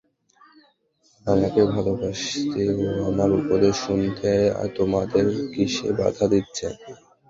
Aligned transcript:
আমাকে 1.25 1.61
ভালবাসতে 1.73 2.61
ও 2.77 3.07
আমার 3.09 3.29
উপদেশ 3.39 3.75
শুনতে 3.85 4.31
তোমাদের 4.77 5.25
কিসে 5.51 5.87
বাঁধা 5.99 6.25
দিচ্ছে? 6.33 6.67